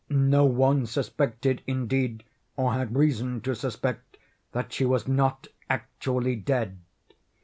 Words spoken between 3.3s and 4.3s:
to suspect,